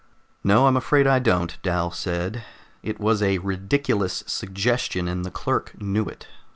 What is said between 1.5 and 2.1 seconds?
Dal